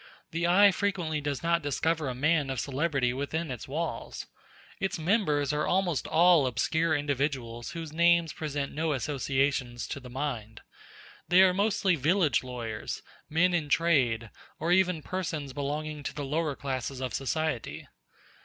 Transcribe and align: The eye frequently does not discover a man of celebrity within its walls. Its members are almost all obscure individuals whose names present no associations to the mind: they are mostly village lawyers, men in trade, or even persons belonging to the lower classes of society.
The 0.31 0.47
eye 0.47 0.71
frequently 0.71 1.21
does 1.21 1.43
not 1.43 1.61
discover 1.61 2.09
a 2.09 2.15
man 2.15 2.49
of 2.49 2.59
celebrity 2.59 3.13
within 3.13 3.51
its 3.51 3.67
walls. 3.67 4.25
Its 4.79 4.97
members 4.97 5.53
are 5.53 5.67
almost 5.67 6.07
all 6.07 6.47
obscure 6.47 6.95
individuals 6.95 7.73
whose 7.73 7.93
names 7.93 8.33
present 8.33 8.71
no 8.73 8.93
associations 8.93 9.85
to 9.89 9.99
the 9.99 10.09
mind: 10.09 10.61
they 11.27 11.43
are 11.43 11.53
mostly 11.53 11.93
village 11.95 12.43
lawyers, 12.43 13.03
men 13.29 13.53
in 13.53 13.69
trade, 13.69 14.31
or 14.59 14.71
even 14.71 15.03
persons 15.03 15.53
belonging 15.53 16.01
to 16.01 16.15
the 16.15 16.25
lower 16.25 16.55
classes 16.55 16.99
of 16.99 17.13
society. 17.13 17.87